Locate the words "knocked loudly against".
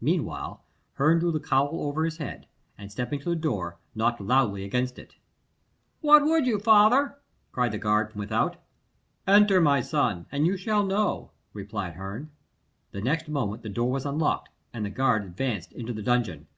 3.94-4.98